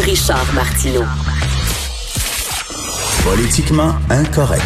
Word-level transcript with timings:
Richard 0.00 0.50
Martineau. 0.54 1.04
Politiquement 3.24 3.92
incorrect. 4.08 4.62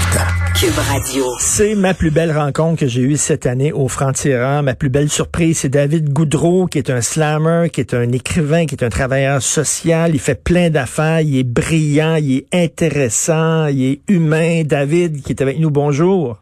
Cube 0.55 0.79
Radio. 0.79 1.25
C'est 1.41 1.75
ma 1.75 1.95
plus 1.95 2.13
belle 2.13 2.31
rencontre 2.31 2.79
que 2.79 2.87
j'ai 2.87 3.03
eue 3.03 3.17
cette 3.17 3.45
année 3.45 3.73
au 3.73 3.89
Franc-Tirant. 3.89 4.63
Ma 4.63 4.75
plus 4.75 4.89
belle 4.89 5.11
surprise, 5.11 5.59
c'est 5.59 5.69
David 5.69 6.13
Goudreau, 6.13 6.67
qui 6.67 6.79
est 6.79 6.91
un 6.91 7.01
slammer, 7.01 7.71
qui 7.73 7.81
est 7.81 7.93
un 7.93 8.13
écrivain, 8.13 8.67
qui 8.67 8.77
est 8.77 8.85
un 8.85 8.89
travailleur 8.89 9.43
social. 9.43 10.15
Il 10.15 10.21
fait 10.21 10.41
plein 10.41 10.71
d'affaires. 10.71 11.21
Il 11.21 11.37
est 11.39 11.45
brillant, 11.45 12.15
il 12.15 12.37
est 12.37 12.65
intéressant, 12.65 13.67
il 13.67 13.83
est 13.83 14.01
humain. 14.07 14.63
David, 14.65 15.23
qui 15.25 15.33
est 15.33 15.43
avec 15.43 15.59
nous, 15.59 15.71
bonjour. 15.71 16.39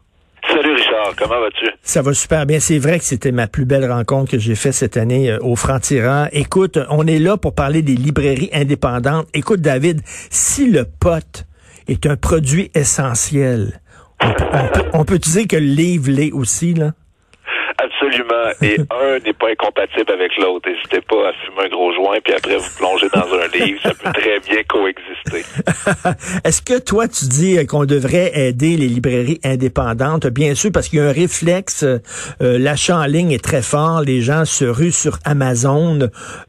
Comment 1.17 1.39
vas-tu? 1.39 1.65
Ça 1.83 2.01
va 2.01 2.13
super 2.13 2.45
bien. 2.45 2.59
C'est 2.59 2.79
vrai 2.79 2.99
que 2.99 3.05
c'était 3.05 3.31
ma 3.31 3.47
plus 3.47 3.65
belle 3.65 3.89
rencontre 3.91 4.31
que 4.31 4.39
j'ai 4.39 4.55
faite 4.55 4.73
cette 4.73 4.97
année 4.97 5.31
euh, 5.31 5.37
au 5.41 5.55
Franc-Tirant. 5.55 6.27
Écoute, 6.31 6.79
on 6.89 7.05
est 7.07 7.19
là 7.19 7.37
pour 7.37 7.53
parler 7.55 7.81
des 7.81 7.95
librairies 7.95 8.49
indépendantes. 8.53 9.27
Écoute, 9.33 9.61
David, 9.61 10.01
si 10.29 10.69
le 10.69 10.85
pote 10.85 11.45
est 11.87 12.05
un 12.05 12.15
produit 12.15 12.71
essentiel, 12.75 13.81
on, 14.21 14.33
peut- 14.33 14.43
on 14.53 14.67
peut, 14.73 14.85
on 14.93 15.05
peut 15.05 15.19
dire 15.19 15.47
que 15.47 15.55
le 15.57 15.65
livre 15.65 16.09
l'est 16.11 16.31
aussi, 16.31 16.73
là? 16.73 16.93
Absolument. 18.01 18.49
Et 18.61 18.77
un 18.91 19.19
n'est 19.19 19.33
pas 19.33 19.49
incompatible 19.51 20.11
avec 20.11 20.31
l'autre. 20.37 20.69
N'hésitez 20.69 21.01
pas 21.01 21.29
à 21.29 21.33
fumer 21.33 21.65
un 21.65 21.69
gros 21.69 21.93
joint, 21.93 22.17
puis 22.23 22.33
après 22.33 22.57
vous 22.57 22.69
plongez 22.77 23.07
dans 23.13 23.21
un 23.33 23.47
livre. 23.57 23.79
Ça 23.83 23.91
peut 23.93 24.11
très 24.13 24.39
bien 24.39 24.63
coexister. 24.67 25.45
Est-ce 26.43 26.61
que 26.61 26.79
toi, 26.79 27.07
tu 27.07 27.25
dis 27.25 27.57
euh, 27.57 27.65
qu'on 27.65 27.85
devrait 27.85 28.31
aider 28.35 28.77
les 28.77 28.87
librairies 28.87 29.39
indépendantes? 29.43 30.27
Bien 30.27 30.55
sûr, 30.55 30.71
parce 30.73 30.87
qu'il 30.87 30.99
y 30.99 31.01
a 31.01 31.05
un 31.07 31.11
réflexe. 31.11 31.83
euh, 31.83 31.99
euh, 32.41 32.57
L'achat 32.59 32.97
en 32.97 33.05
ligne 33.05 33.31
est 33.31 33.43
très 33.43 33.61
fort. 33.61 34.01
Les 34.01 34.21
gens 34.21 34.45
se 34.45 34.65
ruent 34.65 34.91
sur 34.91 35.17
Amazon. 35.25 35.99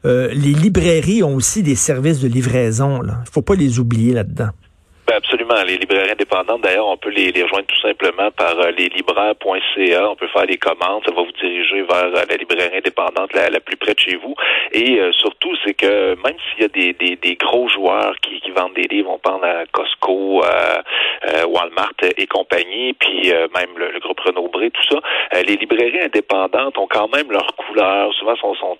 Euh, 0.05 0.29
les 0.29 0.53
librairies 0.53 1.23
ont 1.23 1.35
aussi 1.35 1.63
des 1.63 1.75
services 1.75 2.19
de 2.21 2.27
livraison. 2.27 3.01
Il 3.03 3.31
faut 3.31 3.41
pas 3.41 3.55
les 3.55 3.79
oublier 3.79 4.13
là-dedans. 4.13 4.49
Ben 5.07 5.15
absolument. 5.15 5.36
Les 5.65 5.77
librairies 5.77 6.11
indépendantes, 6.11 6.61
d'ailleurs, 6.61 6.87
on 6.87 6.97
peut 6.97 7.09
les, 7.09 7.31
rejoindre 7.41 7.67
tout 7.67 7.79
simplement 7.79 8.31
par 8.31 8.59
euh, 8.59 8.71
leslibraires.ca. 8.71 10.09
On 10.09 10.15
peut 10.15 10.27
faire 10.27 10.45
des 10.45 10.57
commandes. 10.57 11.03
Ça 11.05 11.13
va 11.13 11.21
vous 11.21 11.31
diriger 11.39 11.83
vers 11.83 12.05
euh, 12.05 12.25
la 12.29 12.35
librairie 12.35 12.77
indépendante 12.77 13.33
la, 13.33 13.59
plus 13.61 13.77
près 13.77 13.93
de 13.93 13.99
chez 13.99 14.17
vous. 14.17 14.35
Et 14.73 14.99
euh, 14.99 15.11
surtout, 15.13 15.55
c'est 15.63 15.73
que 15.73 16.15
même 16.15 16.35
s'il 16.49 16.63
y 16.63 16.65
a 16.65 16.67
des, 16.67 17.15
des, 17.15 17.35
gros 17.35 17.69
joueurs 17.69 18.15
qui, 18.21 18.51
vendent 18.51 18.73
des 18.73 18.87
livres, 18.89 19.09
on 19.09 19.19
pense 19.19 19.41
à 19.43 19.65
Costco, 19.71 20.43
euh, 20.43 21.45
Walmart 21.47 21.93
et 22.17 22.27
compagnie, 22.27 22.93
puis 22.93 23.31
même 23.55 23.77
le, 23.77 23.99
groupe 23.99 24.19
Renaud-Bré, 24.19 24.71
tout 24.71 24.95
ça, 24.95 24.99
les 25.45 25.55
librairies 25.55 26.01
indépendantes 26.01 26.77
ont 26.77 26.87
quand 26.87 27.13
même 27.13 27.31
leur 27.31 27.47
couleur. 27.55 28.13
Souvent, 28.15 28.35
sont, 28.35 28.55
sont 28.55 28.77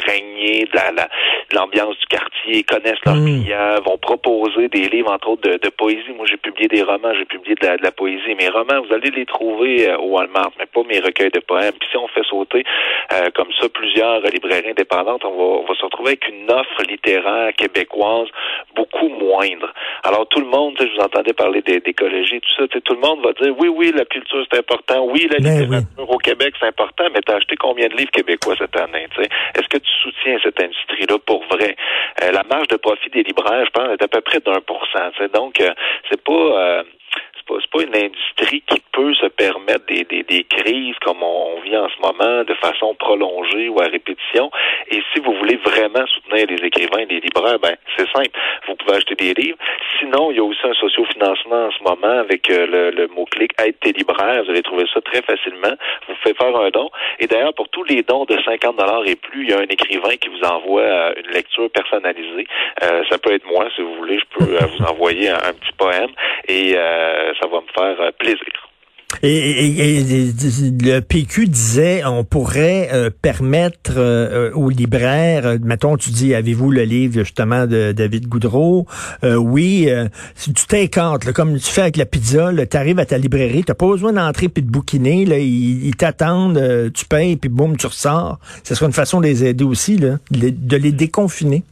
imprégnés 0.00 0.64
de 0.64 0.76
la- 0.76 0.92
la- 0.92 1.08
de 1.50 1.56
l'ambiance 1.56 1.96
du 1.98 2.06
quartier, 2.06 2.62
connaissent 2.64 3.04
leurs 3.04 3.16
Mm. 3.16 3.42
clients, 3.44 3.80
vont 3.84 3.98
proposer 3.98 4.68
des 4.68 4.88
livres, 4.88 5.12
entre 5.12 5.28
autres, 5.28 5.48
de, 5.48 5.56
de 5.58 5.68
poésie. 5.68 6.10
Moi, 6.16 6.26
j'ai 6.28 6.36
publié 6.36 6.68
des 6.68 6.82
romans, 6.82 7.12
j'ai 7.18 7.24
publié 7.24 7.54
de 7.60 7.66
la, 7.66 7.76
de 7.76 7.82
la 7.82 7.92
poésie. 7.92 8.34
Mes 8.38 8.48
romans, 8.48 8.80
vous 8.86 8.94
allez 8.94 9.10
les 9.10 9.26
trouver 9.26 9.88
euh, 9.88 9.98
au 9.98 10.10
Walmart, 10.16 10.50
mais 10.58 10.66
pas 10.66 10.82
mes 10.84 11.00
recueils 11.00 11.30
de 11.30 11.40
poèmes. 11.40 11.72
Puis 11.78 11.88
si 11.90 11.96
on 11.96 12.08
fait 12.08 12.24
sauter 12.24 12.64
euh, 13.12 13.30
comme 13.34 13.48
ça 13.60 13.68
plusieurs 13.68 14.20
librairies 14.22 14.70
indépendantes, 14.70 15.24
on 15.24 15.30
va, 15.36 15.44
on 15.60 15.64
va 15.64 15.74
se 15.74 15.84
retrouver 15.84 16.10
avec 16.10 16.28
une 16.28 16.50
offre 16.50 16.82
littéraire 16.88 17.52
québécoise 17.56 18.28
beaucoup 18.74 19.08
moindre. 19.08 19.72
Alors 20.04 20.26
tout 20.28 20.40
le 20.40 20.46
monde, 20.46 20.76
tu 20.76 20.84
sais, 20.84 20.90
je 20.90 20.96
vous 20.96 21.02
entendais 21.04 21.32
parler 21.32 21.62
d'é- 21.62 21.80
d'écologie, 21.80 22.40
tout 22.40 22.52
ça, 22.56 22.68
tu 22.68 22.76
sais, 22.78 22.80
tout 22.82 22.94
le 22.94 23.00
monde 23.00 23.20
va 23.24 23.32
dire 23.32 23.54
oui, 23.58 23.68
oui, 23.68 23.92
la 23.94 24.04
culture 24.04 24.44
c'est 24.50 24.58
important, 24.58 25.04
oui, 25.04 25.28
la 25.30 25.38
Ben 25.38 25.60
littérature 25.60 26.10
au 26.10 26.18
Québec 26.18 26.54
c'est 26.60 26.66
important, 26.66 27.04
mais 27.12 27.20
t'as 27.24 27.36
acheté 27.36 27.56
combien 27.56 27.88
de 27.88 27.94
livres 27.96 28.10
québécois 28.10 28.54
cette 28.58 28.76
année, 28.76 29.06
tu 29.14 29.22
sais? 29.22 29.28
Est-ce 29.56 29.68
que 29.68 29.78
tu 29.78 29.89
soutiens 30.02 30.38
cette 30.42 30.60
industrie-là 30.60 31.18
pour 31.26 31.44
vrai? 31.44 31.76
Euh, 32.22 32.32
la 32.32 32.44
marge 32.44 32.68
de 32.68 32.76
profit 32.76 33.10
des 33.10 33.22
libraires, 33.22 33.64
je 33.64 33.70
pense, 33.70 33.88
est 33.88 34.02
à 34.02 34.08
peu 34.08 34.20
près 34.20 34.40
d'un 34.40 34.60
pour 34.60 34.86
cent. 34.92 35.10
Donc, 35.34 35.60
euh, 35.60 35.70
c'est 36.08 36.22
pas... 36.22 36.84
pas, 37.50 37.78
pas 37.78 37.82
une 37.82 37.96
industrie 37.96 38.62
qui 38.66 38.80
peut 38.92 39.14
se 39.14 39.26
permettre 39.26 39.86
des, 39.86 40.04
des, 40.04 40.22
des 40.22 40.44
crises 40.44 40.96
comme 41.04 41.22
on, 41.22 41.56
on 41.56 41.60
vit 41.60 41.76
en 41.76 41.88
ce 41.88 42.00
moment 42.00 42.44
de 42.44 42.54
façon 42.54 42.94
prolongée 42.94 43.68
ou 43.68 43.80
à 43.80 43.84
répétition. 43.84 44.50
Et 44.88 45.02
si 45.12 45.20
vous 45.20 45.34
voulez 45.34 45.56
vraiment 45.56 46.06
soutenir 46.06 46.46
les 46.48 46.66
écrivains 46.66 47.00
et 47.00 47.06
les 47.06 47.20
libraires, 47.20 47.58
ben 47.58 47.76
c'est 47.96 48.08
simple. 48.10 48.30
Vous 48.68 48.74
pouvez 48.76 48.96
acheter 48.96 49.14
des 49.14 49.34
livres. 49.34 49.58
Sinon, 49.98 50.30
il 50.30 50.36
y 50.36 50.40
a 50.40 50.44
aussi 50.44 50.60
un 50.64 50.74
sociofinancement 50.74 51.66
en 51.66 51.70
ce 51.70 51.82
moment 51.82 52.18
avec 52.20 52.50
euh, 52.50 52.66
le, 52.66 52.90
le 52.90 53.08
mot-clic 53.08 53.52
Aide 53.60 53.78
tes 53.80 53.92
libraires. 53.92 54.44
Vous 54.44 54.50
allez 54.50 54.62
trouver 54.62 54.84
ça 54.92 55.00
très 55.00 55.22
facilement. 55.22 55.74
Vous 56.08 56.14
faites 56.22 56.36
faire 56.36 56.56
un 56.56 56.70
don. 56.70 56.90
Et 57.18 57.26
d'ailleurs, 57.26 57.54
pour 57.54 57.68
tous 57.68 57.84
les 57.84 58.02
dons 58.02 58.24
de 58.24 58.36
50 58.44 58.76
dollars 58.76 59.06
et 59.06 59.16
plus, 59.16 59.44
il 59.44 59.50
y 59.50 59.52
a 59.52 59.58
un 59.58 59.68
écrivain 59.68 60.16
qui 60.16 60.28
vous 60.28 60.42
envoie 60.46 60.82
euh, 60.82 61.14
une 61.16 61.32
lecture 61.32 61.70
personnalisée. 61.70 62.46
Euh, 62.82 63.02
ça 63.10 63.18
peut 63.18 63.32
être 63.32 63.46
moi, 63.46 63.66
si 63.74 63.82
vous 63.82 63.94
voulez. 63.96 64.18
Je 64.18 64.38
peux 64.38 64.52
euh, 64.54 64.66
vous 64.66 64.84
envoyer 64.84 65.30
un, 65.30 65.36
un 65.36 65.52
petit 65.52 65.72
poème 65.76 66.10
et 66.48 66.74
ça 67.40 67.48
va 67.48 67.60
me 67.60 67.72
faire 67.74 68.00
euh, 68.00 68.10
plaisir. 68.18 68.38
Et, 69.24 70.30
le 70.84 71.00
PQ 71.00 71.48
disait 71.48 72.02
on 72.04 72.22
pourrait 72.22 72.90
euh, 72.92 73.10
permettre 73.10 73.94
euh, 73.96 74.52
aux 74.52 74.70
libraires, 74.70 75.56
mettons, 75.62 75.96
tu 75.96 76.10
dis, 76.10 76.32
avez-vous 76.32 76.70
le 76.70 76.82
livre 76.82 77.14
justement 77.14 77.66
de 77.66 77.90
David 77.90 78.28
Goudreau? 78.28 78.86
Oui, 79.24 79.88
si 80.36 80.52
tu 80.52 80.64
t'incantes, 80.64 81.32
comme 81.32 81.58
tu 81.58 81.70
fais 81.72 81.82
avec 81.82 81.96
la 81.96 82.06
pizza, 82.06 82.52
tu 82.70 82.76
arrives 82.76 83.00
à 83.00 83.04
ta 83.04 83.18
librairie, 83.18 83.64
t'as 83.64 83.74
pas 83.74 83.88
besoin 83.88 84.12
d'entrer 84.12 84.48
puis 84.48 84.62
de 84.62 84.70
bouquiner, 84.70 85.24
là, 85.24 85.38
ils, 85.38 85.96
t'attendent, 85.96 86.92
tu 86.94 87.04
payes, 87.04 87.36
puis 87.36 87.50
boum, 87.50 87.76
tu 87.76 87.88
ressors. 87.88 88.38
Ce 88.62 88.76
serait 88.76 88.86
une 88.86 88.92
façon 88.92 89.20
de 89.20 89.26
les 89.26 89.44
aider 89.44 89.64
aussi, 89.64 89.96
de 89.96 90.20
les 90.30 90.92
déconfiner. 90.92 91.64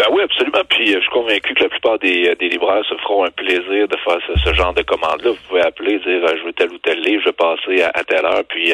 Ben 0.00 0.06
oui, 0.12 0.22
absolument. 0.22 0.62
Puis 0.66 0.94
euh, 0.94 0.94
je 0.94 1.00
suis 1.00 1.10
convaincu 1.10 1.52
que 1.52 1.62
la 1.62 1.68
plupart 1.68 1.98
des, 1.98 2.30
euh, 2.30 2.34
des 2.36 2.48
libraires 2.48 2.82
se 2.86 2.94
feront 3.02 3.24
un 3.24 3.30
plaisir 3.30 3.86
de 3.86 3.96
faire 3.98 4.18
ce, 4.42 4.54
genre 4.54 4.72
de 4.72 4.80
commande-là. 4.80 5.32
Vous 5.32 5.46
pouvez 5.46 5.60
appeler, 5.60 5.98
dire 5.98 6.24
euh, 6.24 6.36
je 6.38 6.44
veux 6.44 6.54
tel 6.54 6.72
ou 6.72 6.78
tel 6.78 7.00
livre, 7.00 7.20
je 7.20 7.28
vais 7.28 7.34
passer 7.34 7.82
à, 7.82 8.02
telle 8.04 8.24
heure, 8.24 8.42
puis 8.48 8.72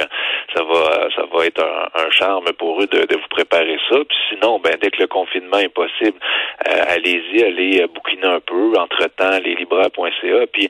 ça 0.55 0.63
va 0.63 1.09
ça 1.17 1.25
va 1.33 1.47
être 1.47 1.65
un, 1.65 2.11
charme 2.11 2.45
pour 2.57 2.81
eux 2.81 2.87
de, 2.87 3.07
de 3.07 3.17
vous 3.17 3.29
préparer 3.29 3.77
ça. 3.91 3.97
Puis 4.09 4.19
sinon, 4.31 4.61
ben 4.61 4.77
dès 4.81 4.89
que 4.93 5.03
le 5.03 5.09
confinement 5.09 5.59
est 5.59 5.75
possible, 5.75 6.17
allez-y, 6.65 7.43
allez 7.43 7.85
bouquiner 7.93 8.29
un 8.29 8.41
peu. 8.41 8.75
Entre-temps, 8.79 9.41
les 9.43 9.57
libraires.ca. 9.57 10.47
Puis 10.53 10.69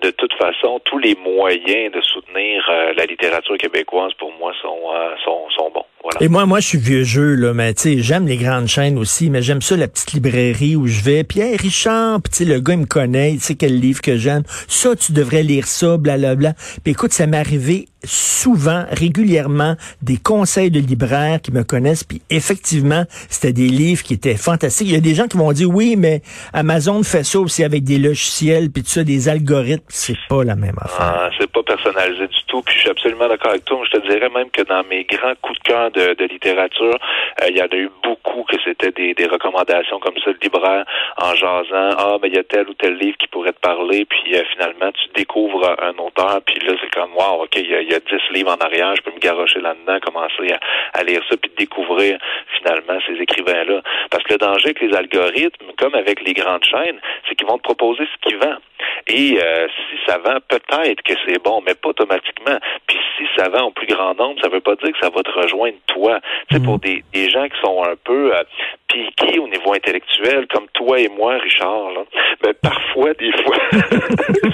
de 0.00 0.10
toute 0.10 0.34
façon, 0.34 0.80
tous 0.84 0.98
les 0.98 1.16
moyens 1.16 1.92
de 1.92 2.00
soutenir 2.02 2.70
la 2.96 3.04
littérature 3.04 3.56
québécoise 3.58 4.12
pour 4.14 4.32
moi 4.32 4.52
sont 4.62 4.92
sont, 5.24 5.50
sont 5.50 5.70
bons. 5.70 5.86
Voilà. 6.02 6.22
Et 6.22 6.28
moi, 6.28 6.46
moi, 6.46 6.60
je 6.60 6.66
suis 6.66 6.78
vieux 6.78 7.04
jeu, 7.04 7.34
là, 7.34 7.54
mais 7.54 7.74
tu 7.74 7.82
sais, 7.82 7.98
j'aime 7.98 8.26
les 8.26 8.36
grandes 8.36 8.66
chaînes 8.66 8.98
aussi, 8.98 9.30
mais 9.30 9.42
j'aime 9.42 9.62
ça, 9.62 9.76
la 9.76 9.88
petite 9.88 10.12
librairie 10.12 10.76
où 10.76 10.86
je 10.86 11.02
vais. 11.02 11.24
Puis, 11.24 11.40
hey, 11.40 11.56
Richard, 11.56 12.22
tu 12.22 12.30
sais, 12.38 12.44
le 12.44 12.60
gars, 12.60 12.74
il 12.74 12.80
me 12.80 12.86
connaît, 12.86 13.32
il 13.34 13.40
sait 13.40 13.54
quel 13.54 13.78
livre 13.78 14.00
que 14.00 14.16
j'aime. 14.16 14.42
Ça, 14.68 14.96
tu 14.96 15.12
devrais 15.12 15.42
lire 15.42 15.66
ça, 15.66 15.96
blablabla. 15.96 16.54
Puis 16.82 16.92
écoute, 16.92 17.12
ça 17.12 17.26
m'est 17.26 17.38
arrivé 17.38 17.86
souvent, 18.04 18.84
régulièrement, 18.90 19.76
des 20.02 20.16
conseils 20.16 20.70
de 20.70 20.80
libraires 20.80 21.40
qui 21.40 21.52
me 21.52 21.62
connaissent. 21.62 22.04
Puis 22.04 22.22
effectivement, 22.30 23.04
c'était 23.28 23.52
des 23.52 23.68
livres 23.68 24.02
qui 24.02 24.14
étaient 24.14 24.36
fantastiques. 24.36 24.88
Il 24.88 24.94
y 24.94 24.96
a 24.96 25.00
des 25.00 25.14
gens 25.14 25.28
qui 25.28 25.36
vont 25.36 25.52
dire, 25.52 25.68
oui, 25.68 25.94
mais 25.96 26.22
Amazon 26.52 27.02
fait 27.02 27.24
ça 27.24 27.38
aussi 27.38 27.64
avec 27.64 27.84
des 27.84 27.98
logiciels, 27.98 28.70
puis 28.70 28.82
tout 28.82 28.90
ça, 28.90 29.04
des 29.04 29.28
algorithmes. 29.28 29.84
C'est 29.88 30.16
pas 30.28 30.44
la 30.44 30.56
même 30.56 30.76
affaire. 30.80 30.98
Ah, 31.00 31.30
c'est 31.38 31.50
pas 31.50 31.62
personnalisé 31.62 32.26
du 32.26 32.44
tout. 32.48 32.62
Puis 32.62 32.74
je 32.74 32.80
suis 32.80 32.90
absolument 32.90 33.28
d'accord 33.28 33.50
avec 33.50 33.64
toi. 33.64 33.78
Je 33.92 33.98
te 33.98 34.06
dirais 34.06 34.28
même 34.34 34.50
que 34.52 34.62
dans 34.62 34.82
mes 34.88 35.04
grands 35.04 35.34
coups 35.40 35.58
de 35.60 35.64
cœur 35.64 35.90
de, 35.92 36.14
de 36.14 36.24
littérature, 36.24 36.96
euh, 37.40 37.46
il 37.48 37.56
y 37.56 37.62
en 37.62 37.66
a 37.66 37.76
eu 37.76 37.90
beaucoup 38.02 38.44
que 38.44 38.56
c'était 38.64 38.90
des, 38.90 39.14
des 39.14 39.26
recommandations 39.26 39.98
comme 40.00 40.16
ça, 40.24 40.30
le 40.30 40.38
libraire 40.42 40.84
en 41.16 41.34
jasant. 41.34 41.90
Ah, 41.98 42.16
mais 42.22 42.28
il 42.28 42.34
y 42.34 42.38
a 42.38 42.44
tel 42.44 42.68
ou 42.68 42.74
tel 42.74 42.94
livre 42.94 43.16
qui 43.18 43.28
pourrait 43.28 43.52
te 43.52 43.60
parler. 43.60 44.04
Puis 44.04 44.34
euh, 44.34 44.42
finalement, 44.52 44.90
tu 44.92 45.08
découvres 45.14 45.76
un 45.82 45.96
auteur. 46.02 46.40
Puis 46.46 46.58
là, 46.66 46.74
c'est 46.80 46.90
comme, 46.90 47.12
wow, 47.14 47.44
OK, 47.44 47.56
il 47.56 47.70
y, 47.70 47.74
a, 47.74 47.80
il 47.80 47.90
y 47.90 47.94
a 47.94 48.00
10 48.00 48.06
livres 48.32 48.52
en 48.52 48.64
arrière. 48.64 48.94
Je 48.96 49.02
peux 49.02 49.12
me 49.12 49.18
garrocher 49.20 49.60
là-dedans, 49.60 49.98
commencer 50.00 50.52
à, 50.52 50.98
à 50.98 51.02
lire 51.02 51.22
ça, 51.28 51.36
puis 51.36 51.50
découvrir 51.56 52.18
finalement 52.58 52.98
ces 53.06 53.20
écrivains-là. 53.20 53.82
Parce 54.10 54.24
que 54.24 54.34
le 54.34 54.38
danger 54.38 54.66
avec 54.66 54.80
les 54.80 54.94
algorithmes, 54.94 55.72
comme 55.78 55.94
avec 55.94 56.22
les 56.22 56.32
grandes 56.32 56.64
chaînes, 56.64 57.00
c'est 57.28 57.34
qu'ils 57.34 57.46
vont 57.46 57.58
te 57.58 57.62
proposer 57.62 58.04
ce 58.04 58.28
qu'ils 58.28 58.38
vendent. 58.38 58.60
Et 59.06 59.38
euh, 59.42 59.68
si 59.68 59.96
ça 60.06 60.18
vend, 60.18 60.38
peut-être 60.48 61.02
que 61.02 61.14
c'est 61.26 61.42
bon, 61.42 61.62
mais 61.66 61.74
pas 61.74 61.90
automatiquement. 61.90 62.58
Puis 62.86 62.98
si 63.16 63.24
ça 63.36 63.48
vend 63.48 63.66
en 63.66 63.70
plus 63.70 63.86
grand 63.86 64.14
nombre, 64.14 64.40
ça 64.42 64.48
veut 64.48 64.60
pas 64.60 64.76
dire 64.76 64.92
que 64.92 64.98
ça 65.00 65.10
va 65.10 65.22
te 65.22 65.30
rejoindre 65.30 65.76
toi. 65.86 66.20
Tu 66.48 66.56
sais, 66.56 66.62
pour 66.62 66.78
des, 66.78 67.02
des 67.12 67.30
gens 67.30 67.46
qui 67.48 67.60
sont 67.60 67.82
un 67.84 67.94
peu 68.04 68.34
euh, 68.34 68.42
piqués 68.88 69.38
au 69.38 69.48
niveau 69.48 69.72
intellectuel, 69.74 70.46
comme 70.52 70.66
toi 70.74 70.98
et 71.00 71.08
moi, 71.08 71.38
Richard, 71.38 71.90
là, 71.92 72.02
ben, 72.42 72.52
parfois, 72.62 73.14
des 73.14 73.32
fois, 73.42 73.56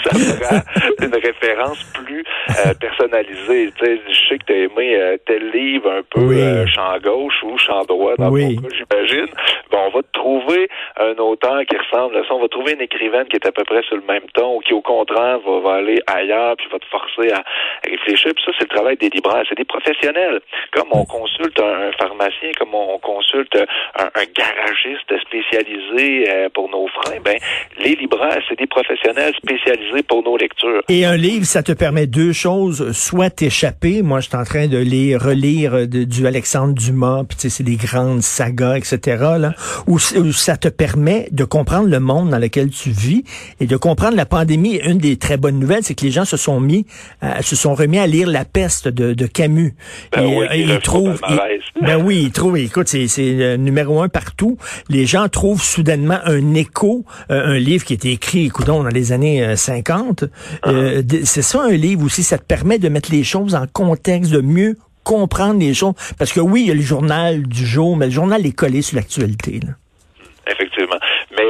ça 0.05 0.11
prend 0.41 0.61
une 1.07 1.15
référence 1.15 1.83
plus 1.95 2.25
euh, 2.51 2.75
personnalisée. 2.75 3.73
Tu 3.79 3.85
sais, 3.85 4.01
je 4.09 4.29
sais 4.29 4.39
que 4.39 4.45
tu 4.47 4.53
as 4.53 4.57
aimé 4.57 4.97
euh, 4.97 5.17
tel 5.27 5.51
livre 5.51 5.91
un 5.91 6.03
peu 6.09 6.21
Oui. 6.21 6.69
champ 6.73 6.99
gauche 7.03 7.43
ou 7.45 7.57
champ 7.59 7.83
droit 7.85 8.15
dans 8.17 8.31
Oui. 8.31 8.57
ton 8.57 8.63
cas, 8.63 8.69
j'imagine. 8.77 9.27
Bon, 9.71 9.79
on 9.87 9.91
va 9.91 10.03
te 10.03 10.18
trouver 10.19 10.69
un 10.97 11.17
auteur 11.19 11.61
qui 11.69 11.77
ressemble 11.77 12.17
à 12.17 12.23
ça, 12.27 12.35
on 12.35 12.41
va 12.41 12.49
trouver 12.49 12.73
une 12.73 12.81
écrivaine 12.81 13.27
qui 13.29 13.37
est 13.37 13.47
à 13.47 13.53
peu 13.53 13.65
près 13.65 13.83
sur 13.83 13.97
le 13.97 14.03
même 14.03 14.27
ton 14.35 14.57
ou 14.57 14.61
qui, 14.61 14.75
au 14.75 14.83
contraire, 14.83 15.39
va, 15.39 15.75
aller 15.75 16.01
ailleurs 16.07 16.57
puis 16.57 16.67
va 16.73 16.79
te 16.79 16.87
forcer 16.87 17.31
à, 17.33 17.45
réfléchir. 17.89 18.33
Puis 18.35 18.45
ça, 18.45 18.53
c'est 18.59 18.65
le 18.71 18.75
travail 18.75 18.97
des 18.97 19.11
libraires. 19.11 19.45
C'est 19.49 19.57
des 19.57 19.65
professionnels. 19.65 20.41
Comme 20.73 20.89
on 20.91 21.05
consulte 21.05 21.59
un, 21.61 21.93
pharmacien, 21.99 22.51
comme 22.59 22.75
on 22.75 22.99
consulte 22.99 23.57
un, 23.57 24.25
garagiste 24.35 25.11
spécialisé 25.27 26.29
euh, 26.29 26.49
pour 26.53 26.69
nos 26.69 26.87
freins, 26.89 27.21
ben, 27.25 27.39
les 27.79 27.95
libraires, 27.95 28.43
c'est 28.49 28.59
des 28.59 28.67
professionnels 28.67 29.35
spécialisés 29.37 30.03
pour 30.03 30.23
nos 30.23 30.37
lectures. 30.37 30.83
Et 30.89 31.05
un 31.05 31.17
livre, 31.17 31.45
ça 31.45 31.63
te 31.63 31.73
permet 31.73 32.07
deux 32.07 32.33
choses. 32.33 32.93
Soit 32.93 33.31
t'échapper. 33.31 34.03
Moi, 34.03 34.21
je 34.21 34.29
suis 34.29 34.37
en 34.37 34.45
train 34.45 34.67
de 34.67 34.79
lire, 34.79 35.21
relire 35.23 35.87
du 35.87 36.27
Alexandre 36.27 36.75
Dumas, 36.75 37.23
puis 37.29 37.51
c'est 37.51 37.65
des 37.65 37.77
grandes 37.77 38.23
sagas, 38.23 38.77
etc. 38.77 38.99
Là, 39.39 39.53
ou 39.87 39.99
ça 40.33 40.57
te 40.57 40.69
permet 40.69 41.29
de 41.33 41.45
comprendre 41.45 41.89
le 41.89 42.01
monde 42.01 42.31
dans 42.31 42.39
lequel 42.39 42.71
tu 42.71 42.91
vis 42.91 43.25
et 43.61 43.67
de 43.67 43.77
comprendre 43.77 44.17
la 44.17 44.27
pandémie. 44.27 44.77
Une 44.77 44.99
des 44.99 45.17
très 45.17 45.37
bonnes 45.37 45.59
nouvelles, 45.59 45.83
c'est 45.83 45.95
que 45.95 46.05
les 46.05 46.11
gens 46.11 46.25
se 46.25 46.37
sont 46.37 46.61
mis, 46.61 46.87
euh, 47.23 47.41
se 47.43 47.57
sont 47.57 47.75
remis 47.75 47.99
à 47.99 48.07
lire 48.07 48.29
La 48.29 48.45
peste 48.45 48.89
de, 48.89 49.15
de 49.15 49.27
Camus. 49.27 49.75
Ben 50.13 50.23
et, 50.23 50.37
oui, 50.37 50.47
euh, 50.51 50.57
ils 50.57 50.81
trouvent, 50.81 51.21
ben 51.81 51.97
oui, 52.03 52.23
ils 52.25 52.33
trouvent. 52.33 52.57
Écoute, 52.59 52.89
c'est 52.89 53.09
c'est 53.09 53.59
numéro 53.59 54.03
un 54.03 54.09
partout. 54.09 54.59
Les 54.89 55.07
gens 55.07 55.29
trouvent 55.29 55.63
soudainement 55.63 56.19
un 56.25 56.55
écho, 56.55 57.05
euh, 57.31 57.55
un 57.55 57.59
livre 57.59 57.85
qui 57.85 57.95
a 57.95 57.97
été 57.97 58.13
écrit, 58.13 58.47
écoutons, 58.47 58.83
dans 58.83 58.89
les 58.89 59.13
années 59.13 59.57
50. 59.57 60.25
Ah. 60.63 60.71
c'est 61.25 61.43
ça 61.43 61.63
un 61.63 61.73
livre 61.73 62.05
aussi. 62.05 62.23
Ça 62.23 62.39
te 62.39 62.45
permet 62.45 62.79
de 62.79 62.89
mettre 62.89 63.11
les 63.13 63.25
choses 63.25 63.55
en 63.55 63.67
contexte, 63.73 64.31
de 64.31 64.41
mieux 64.41 64.77
comprendre 65.09 65.61
les 65.61 65.75
choses. 65.75 65.95
Parce 66.19 66.33
que 66.33 66.41
oui, 66.41 66.63
il 66.63 66.69
y 66.69 66.71
a 66.71 66.75
le 66.75 66.83
journal 66.83 67.43
du 67.47 67.67
jour, 67.67 67.97
mais 67.97 68.07
le 68.07 68.13
journal 68.13 68.45
est 68.45 68.53
collé 68.53 68.83
sur 68.83 68.97
l'actualité. 68.97 69.61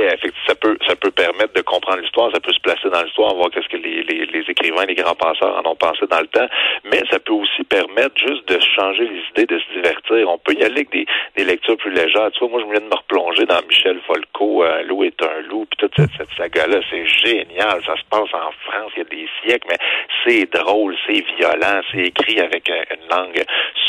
Mais 0.00 0.30
ça 0.46 0.54
peut 0.54 0.76
ça 0.86 0.96
peut 0.96 1.10
permettre 1.10 1.52
de 1.54 1.62
comprendre 1.62 2.00
l'histoire, 2.00 2.30
ça 2.32 2.40
peut 2.40 2.52
se 2.52 2.60
placer 2.60 2.88
dans 2.90 3.02
l'histoire, 3.02 3.34
voir 3.34 3.50
qu'est-ce 3.50 3.68
que 3.68 3.76
les, 3.76 4.02
les, 4.02 4.26
les, 4.26 4.44
écrivains, 4.48 4.84
les 4.86 4.94
grands 4.94 5.14
penseurs 5.14 5.56
en 5.56 5.70
ont 5.70 5.76
pensé 5.76 6.06
dans 6.10 6.20
le 6.20 6.26
temps. 6.26 6.48
Mais 6.84 7.02
ça 7.10 7.18
peut 7.18 7.32
aussi 7.32 7.64
permettre 7.64 8.16
juste 8.16 8.48
de 8.48 8.58
changer 8.76 9.04
les 9.04 9.22
idées, 9.30 9.46
de 9.46 9.58
se 9.58 9.72
divertir. 9.74 10.28
On 10.28 10.38
peut 10.38 10.54
y 10.54 10.62
aller 10.64 10.78
avec 10.78 10.90
des, 10.90 11.06
des 11.36 11.44
lectures 11.44 11.76
plus 11.76 11.92
légères. 11.92 12.30
Tu 12.32 12.40
vois, 12.40 12.48
moi, 12.48 12.60
je 12.60 12.70
viens 12.70 12.80
de 12.80 12.90
me 12.90 12.96
replonger 12.96 13.46
dans 13.46 13.60
Michel 13.68 14.00
Folco, 14.06 14.64
euh, 14.64 14.82
Loup 14.84 15.04
est 15.04 15.22
un 15.22 15.40
loup, 15.48 15.66
puis 15.66 15.78
toute 15.78 15.94
cette, 15.96 16.10
cette 16.16 16.30
saga-là, 16.36 16.80
c'est 16.90 17.06
génial. 17.06 17.82
Ça 17.84 17.96
se 17.96 18.04
passe 18.10 18.32
en 18.32 18.52
France 18.64 18.92
il 18.96 18.98
y 18.98 19.00
a 19.00 19.04
des 19.04 19.28
siècles, 19.42 19.68
mais 19.70 19.78
c'est 20.26 20.50
drôle, 20.52 20.96
c'est 21.06 21.24
violent, 21.36 21.80
c'est 21.92 22.04
écrit 22.04 22.40
avec 22.40 22.68
euh, 22.70 22.82
une 22.94 23.16
langue 23.16 23.42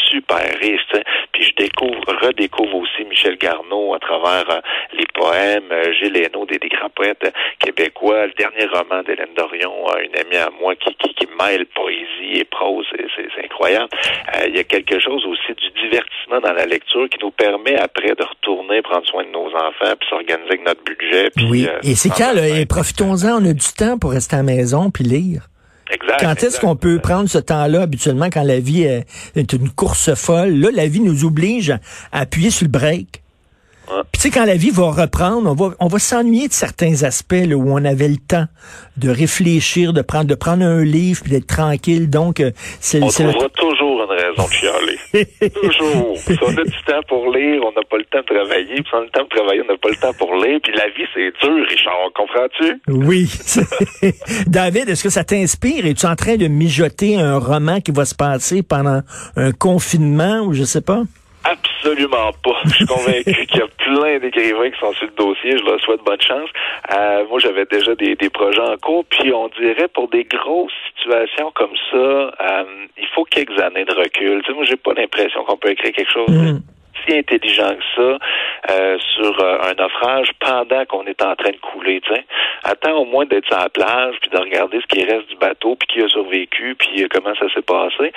super 0.10 0.44
riche. 0.62 0.82
Puis 1.32 1.44
je 1.44 1.54
découvre, 1.56 2.06
redécouvre 2.22 2.76
aussi 2.76 3.04
Michel 3.08 3.38
Garneau 3.38 3.94
à 3.94 4.00
travers 4.00 4.50
euh, 4.50 4.60
les 4.94 5.06
poèmes, 5.14 5.72
euh, 5.72 5.94
Gilles 5.94 6.18
Hainaut, 6.18 6.46
des, 6.46 6.58
des, 6.58 6.70
grands 6.70 6.90
poètes 6.90 7.34
québécois, 7.60 8.28
le 8.28 8.34
dernier 8.34 8.66
roman 8.66 9.02
d'Hélène 9.04 9.34
Dorion, 9.36 9.86
une 10.04 10.20
amie 10.20 10.38
à 10.38 10.50
moi 10.60 10.76
qui, 10.76 10.94
qui, 10.96 11.14
qui 11.14 11.28
mêle 11.40 11.66
poésie 11.68 12.40
et 12.40 12.46
prose, 12.46 12.86
c'est 13.16 13.46
incroyable. 13.46 13.90
il 14.48 14.56
y 14.56 14.60
a 14.60 14.64
quelque 14.64 15.00
chose 15.00 15.26
aussi 15.26 15.54
du 15.54 15.70
divertissement 15.82 16.40
dans 16.42 16.54
la 16.54 16.66
lecture 16.66 17.08
qui 17.10 17.18
nous 17.22 17.32
permet 17.32 17.78
après 17.78 18.16
de 18.16 18.24
retourner 18.24 18.82
prendre 18.82 19.06
soin 19.08 19.24
de 19.24 19.30
nos 19.30 19.48
enfants 19.48 19.96
puis 20.00 20.10
s'organiser 20.10 20.50
avec 20.50 20.66
notre 20.66 20.84
budget. 20.84 21.30
oui, 21.50 21.68
et 21.84 21.96
c'est 21.96 22.10
quand, 22.10 22.36
et 22.36 22.66
profitons-en, 22.66 23.42
on 23.42 23.50
a 23.50 23.54
du 23.54 23.74
temps 23.78 23.98
pour 23.98 24.12
rester 24.12 24.36
à 24.36 24.40
la 24.40 24.44
maison 24.44 24.90
puis 24.92 25.04
lire. 25.04 25.49
Exact, 25.90 26.20
quand 26.20 26.44
est-ce 26.44 26.60
qu'on 26.60 26.76
peut 26.76 27.00
prendre 27.00 27.30
ce 27.30 27.40
temps-là 27.40 27.82
habituellement 27.82 28.30
quand 28.32 28.44
la 28.44 28.60
vie 28.60 28.84
est, 28.84 29.54
une 29.54 29.70
course 29.70 30.14
folle? 30.14 30.54
Là, 30.56 30.70
la 30.74 30.88
vie 30.88 31.00
nous 31.00 31.26
oblige 31.26 31.72
à, 31.72 31.80
appuyer 32.12 32.52
sur 32.52 32.66
le 32.66 32.72
break. 32.72 33.24
Puis 33.90 34.04
tu 34.14 34.20
sais, 34.22 34.30
quand 34.30 34.46
la 34.46 34.56
vie 34.56 34.70
va 34.70 34.92
reprendre, 34.92 35.50
on 35.50 35.56
va, 35.56 35.74
on 35.80 35.88
va 35.88 35.98
s'ennuyer 35.98 36.48
de 36.48 36.54
certains 36.54 37.02
aspects 37.02 37.34
là, 37.34 37.56
où 37.56 37.72
on 37.72 37.84
avait 37.84 38.08
le 38.08 38.18
temps 38.18 38.46
de 38.98 39.10
réfléchir, 39.10 39.94
de 39.94 40.04
prendre, 40.04 40.26
de 40.26 40.36
prendre 40.36 40.64
un 40.64 40.84
livre 40.84 41.24
puis 41.24 41.32
d'être 41.32 41.48
tranquille. 41.48 42.08
Donc, 42.08 42.40
euh, 42.40 42.52
c'est... 42.80 43.02
On 43.02 43.10
toujours 43.10 43.79
de 44.36 44.54
chialer. 44.54 45.50
toujours. 45.50 46.18
Si 46.18 46.38
on 46.42 46.58
a 46.58 46.64
du 46.64 46.84
temps 46.86 47.02
pour 47.08 47.32
lire, 47.32 47.62
on 47.64 47.72
n'a 47.72 47.82
pas 47.90 47.98
le 47.98 48.06
temps 48.06 48.20
de 48.20 48.36
travailler. 48.36 48.76
Puis 48.76 48.86
si 48.90 48.94
on 48.94 49.00
a 49.00 49.04
le 49.04 49.10
temps 49.10 49.24
de 49.24 49.30
travailler, 49.30 49.62
on 49.64 49.72
n'a 49.72 49.78
pas 49.78 49.90
le 49.90 49.96
temps 49.96 50.14
pour 50.14 50.36
lire. 50.36 50.60
Puis 50.64 50.74
la 50.76 50.88
vie, 50.90 51.08
c'est 51.14 51.32
dur, 51.42 51.66
Richard. 51.68 52.12
Comprends-tu? 52.16 52.82
Oui. 52.88 53.30
David, 54.48 54.90
est-ce 54.90 55.04
que 55.04 55.10
ça 55.10 55.24
t'inspire? 55.24 55.86
Es-tu 55.86 56.06
en 56.06 56.16
train 56.16 56.36
de 56.36 56.48
mijoter 56.48 57.20
un 57.20 57.38
roman 57.38 57.80
qui 57.82 57.92
va 57.92 58.06
se 58.06 58.16
passer 58.16 58.64
pendant 58.64 59.02
un 59.36 59.52
confinement 59.52 60.42
ou 60.42 60.54
je 60.54 60.64
sais 60.64 60.82
pas? 60.82 61.04
Absolument 61.52 62.32
pas. 62.44 62.62
Je 62.66 62.70
suis 62.70 62.86
convaincu 62.86 63.46
qu'il 63.48 63.60
y 63.60 63.62
a 63.62 63.68
plein 63.68 64.20
d'écrivains 64.20 64.70
qui 64.70 64.80
sont 64.80 64.94
sur 64.94 65.08
le 65.08 65.14
dossier. 65.14 65.58
Je 65.58 65.64
leur 65.64 65.80
souhaite 65.82 66.04
bonne 66.04 66.22
chance. 66.22 66.50
Euh, 66.94 67.26
moi, 67.30 67.40
j'avais 67.40 67.66
déjà 67.66 67.96
des, 67.96 68.16
des, 68.16 68.30
projets 68.30 68.62
en 68.62 68.78
cours. 68.78 69.06
Puis, 69.06 69.34
on 69.34 69.48
dirait 69.50 69.88
pour 69.88 70.10
des 70.10 70.26
grosses 70.26 70.72
situations 70.96 71.52
comme 71.56 71.76
ça, 71.92 71.98
euh, 71.98 72.64
il 72.98 73.08
faut 73.16 73.24
quelques 73.24 73.60
années 73.60 73.86
de 73.86 73.94
recul. 73.94 74.42
Tu 74.42 74.48
sais, 74.48 74.54
moi, 74.54 74.66
j'ai 74.66 74.76
pas 74.78 74.94
l'impression 74.94 75.44
qu'on 75.44 75.58
peut 75.58 75.72
écrire 75.72 75.92
quelque 75.92 76.12
chose. 76.12 76.30
Mm 76.30 76.60
si 77.06 77.18
intelligent 77.18 77.76
que 77.76 77.84
ça 77.96 78.18
euh, 78.72 78.98
sur 79.16 79.40
euh, 79.40 79.58
un 79.64 79.74
naufrage 79.74 80.30
pendant 80.40 80.86
qu'on 80.86 81.06
est 81.06 81.22
en 81.22 81.36
train 81.36 81.52
de 81.52 81.58
couler. 81.58 82.02
T'sais. 82.02 82.26
Attends 82.64 82.98
au 82.98 83.06
moins 83.06 83.26
d'être 83.26 83.46
sur 83.46 83.58
la 83.58 83.70
plage, 83.70 84.16
puis 84.22 84.30
de 84.30 84.38
regarder 84.38 84.80
ce 84.82 84.88
qui 84.88 85.04
reste 85.04 85.30
du 85.30 85.36
bateau, 85.36 85.76
puis 85.76 85.88
qui 85.88 86.02
a 86.04 86.08
survécu, 86.08 86.76
puis 86.76 87.04
euh, 87.04 87.08
comment 87.10 87.34
ça 87.36 87.52
s'est 87.54 87.62
passé. 87.62 88.12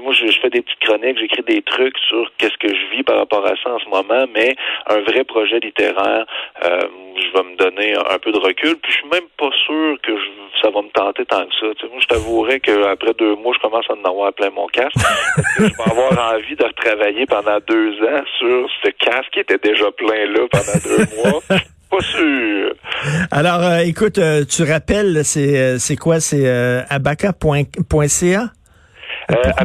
moi, 0.00 0.12
je, 0.12 0.38
fais 0.40 0.50
des 0.50 0.62
petites 0.62 0.80
chroniques, 0.80 1.18
j'écris 1.18 1.42
des 1.42 1.62
trucs 1.62 1.98
sur 2.08 2.30
qu'est-ce 2.38 2.58
que 2.58 2.68
je 2.68 2.96
vis 2.96 3.02
par 3.02 3.18
rapport 3.18 3.44
à 3.46 3.54
ça 3.62 3.70
en 3.70 3.78
ce 3.78 3.88
moment, 3.88 4.26
mais 4.32 4.54
un 4.86 5.00
vrai 5.00 5.24
projet 5.24 5.58
littéraire, 5.60 6.26
je 6.62 7.32
vais 7.32 7.42
me 7.42 7.56
donner 7.56 7.94
un 7.94 8.18
peu 8.18 8.32
de 8.32 8.38
recul, 8.38 8.76
puis 8.76 8.92
je 8.92 8.98
suis 8.98 9.08
même 9.08 9.28
pas 9.36 9.50
va 10.80 10.86
me 10.86 10.92
tenter 10.92 11.24
tant 11.26 11.44
que 11.46 11.54
ça. 11.54 11.86
moi, 11.88 12.00
je 12.00 12.06
t'avouerais 12.06 12.60
qu'après 12.60 13.14
deux 13.18 13.36
mois, 13.36 13.52
je 13.54 13.60
commence 13.60 13.84
à 13.88 13.94
en 13.94 14.10
avoir 14.10 14.32
plein 14.32 14.50
mon 14.50 14.66
casque. 14.68 14.96
je 15.58 15.64
vais 15.64 15.90
avoir 15.90 16.34
envie 16.34 16.56
de 16.56 16.64
retravailler 16.64 17.26
pendant 17.26 17.58
deux 17.66 17.92
ans 18.02 18.22
sur 18.38 18.68
ce 18.82 18.90
casque 18.90 19.30
qui 19.32 19.40
était 19.40 19.58
déjà 19.58 19.90
plein 19.92 20.26
là 20.26 20.46
pendant 20.50 20.78
deux 20.84 21.16
mois. 21.22 21.40
Pas 21.90 22.00
sûr. 22.02 22.74
Alors, 23.30 23.62
euh, 23.62 23.78
écoute, 23.78 24.18
euh, 24.18 24.44
tu 24.44 24.62
rappelles, 24.62 25.24
c'est 25.24 25.58
euh, 25.58 25.78
c'est 25.78 25.96
quoi? 25.96 26.20
C'est 26.20 26.46
abaca.ca? 26.90 28.50
Euh, 29.30 29.52
à 29.58 29.64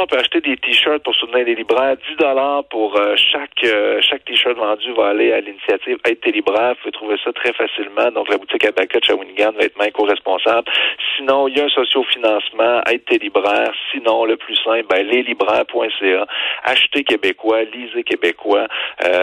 on 0.00 0.06
peut 0.06 0.18
acheter 0.18 0.40
des 0.40 0.56
t-shirts 0.56 1.04
pour 1.04 1.14
soutenir 1.14 1.44
les 1.44 1.54
libraires. 1.54 1.96
10 2.10 2.16
dollars 2.16 2.64
pour 2.64 2.96
euh, 2.96 3.14
chaque 3.16 3.62
euh, 3.64 4.00
chaque 4.02 4.24
t-shirt 4.24 4.56
vendu 4.56 4.92
va 4.96 5.08
aller 5.08 5.32
à 5.32 5.40
l'initiative 5.40 5.98
Aide 6.04 6.20
tes 6.20 6.32
libraires. 6.32 6.74
Vous 6.74 6.90
pouvez 6.90 6.92
trouver 6.92 7.16
ça 7.24 7.32
très 7.32 7.52
facilement. 7.52 8.10
Donc, 8.10 8.28
la 8.28 8.38
boutique 8.38 8.64
Abaca 8.64 8.98
de 8.98 9.04
Shawinigan 9.04 9.52
va 9.52 9.66
être 9.66 9.78
main 9.78 9.90
co-responsable. 9.90 10.68
Sinon, 11.16 11.46
il 11.46 11.56
y 11.56 11.60
a 11.60 11.64
un 11.64 11.68
socio-financement. 11.68 12.82
Aide 12.90 13.04
tes 13.04 13.18
libraires. 13.18 13.72
Sinon, 13.92 14.24
le 14.24 14.36
plus 14.36 14.56
simple, 14.64 14.86
ben, 14.90 15.06
leslibraires.ca. 15.06 16.26
Achetez 16.64 17.04
québécois, 17.04 17.62
lisez 17.62 18.02
québécois. 18.02 18.66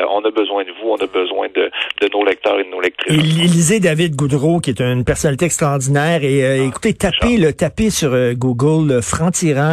on 0.10 0.24
a 0.24 0.32
besoin 0.32 0.64
de 0.64 0.72
vous. 0.72 0.92
On 0.92 1.04
a 1.04 1.08
besoin 1.08 1.48
de, 1.54 1.70
de 2.00 2.10
nos 2.14 2.24
lecteurs 2.24 2.60
et 2.60 2.64
de 2.64 2.70
nos 2.70 2.80
lectrices. 2.80 3.14
Et 3.14 3.22
lisez 3.22 3.82
David 3.82 4.16
Goudreau, 4.16 4.60
qui 4.60 4.70
est 4.70 4.80
une 4.80 5.04
personnalité 5.04 5.46
extraordinaire. 5.46 6.24
Et 6.24 6.46
ah, 6.46 6.66
écoutez, 6.66 6.94
tapez, 6.94 7.36
le, 7.38 7.52
tapez 7.52 7.90
sur 7.90 8.12
Google 8.36 9.02
Franc-Tirant 9.02 9.65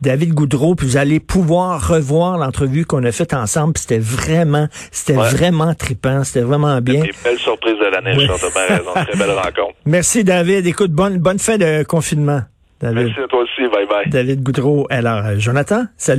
David 0.00 0.34
Goudreau, 0.34 0.74
puis 0.74 0.86
vous 0.86 0.96
allez 0.96 1.20
pouvoir 1.20 1.88
revoir 1.88 2.38
l'entrevue 2.38 2.84
qu'on 2.84 3.04
a 3.04 3.12
faite 3.12 3.34
ensemble. 3.34 3.74
C'était 3.76 3.98
vraiment, 3.98 4.68
c'était 4.90 5.14
vraiment 5.14 5.74
trippant, 5.74 6.24
c'était 6.24 6.44
vraiment 6.44 6.80
bien. 6.80 7.04
Une 7.04 7.10
belle 7.22 7.38
surprise 7.38 7.74
de 7.78 7.90
l'année, 7.90 8.12
raison. 8.12 8.92
Très 8.94 9.18
belle 9.18 9.30
rencontre. 9.30 9.74
Merci 9.86 10.24
David. 10.24 10.66
Écoute, 10.66 10.92
bonne, 10.92 11.18
bonne 11.18 11.38
fin 11.38 11.58
de 11.58 11.82
confinement. 11.84 12.42
David. 12.80 13.06
Merci 13.06 13.20
à 13.20 13.28
toi 13.28 13.42
aussi. 13.42 13.62
Bye 13.72 13.86
bye. 13.86 14.10
David 14.10 14.42
Goudreau. 14.42 14.86
Alors, 14.90 15.22
Jonathan, 15.38 15.84
salut. 15.96 16.12